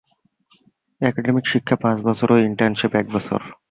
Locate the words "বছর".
2.07-2.27, 3.11-3.39